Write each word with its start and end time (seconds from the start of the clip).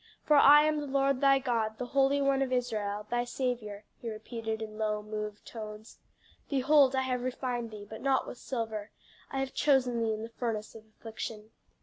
For 0.23 0.35
I 0.35 0.63
am 0.63 0.79
the 0.79 0.87
Lord 0.87 1.21
thy 1.21 1.37
God, 1.37 1.77
the 1.77 1.85
Holy 1.85 2.19
One 2.21 2.41
of 2.41 2.51
Israel, 2.51 3.05
thy 3.11 3.23
Saviour,'" 3.23 3.83
he 4.01 4.09
repeated 4.09 4.59
in 4.59 4.79
low, 4.79 5.03
moved 5.03 5.45
tones. 5.45 5.99
"'Behold 6.49 6.95
I 6.95 7.01
have 7.03 7.21
refined 7.21 7.69
thee, 7.69 7.85
but 7.87 8.01
not 8.01 8.25
with 8.25 8.39
silver; 8.39 8.89
I 9.29 9.39
have 9.41 9.53
chosen 9.53 10.01
thee 10.01 10.11
in 10.13 10.23
the 10.23 10.29
furnace 10.29 10.73
of 10.73 10.85
affliction.' 10.87 11.51